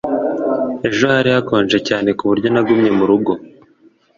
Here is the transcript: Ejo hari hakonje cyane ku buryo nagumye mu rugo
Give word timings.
Ejo 0.87 1.05
hari 1.15 1.29
hakonje 1.35 1.77
cyane 1.87 2.09
ku 2.17 2.23
buryo 2.29 2.47
nagumye 2.49 2.91
mu 2.97 3.03
rugo 3.09 3.31